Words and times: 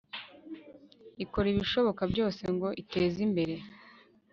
ikora 1.23 1.47
ibishoboka 1.53 2.01
byose 2.11 2.43
ngo 2.53 2.69
iteze 2.81 3.17
imbere 3.27 3.55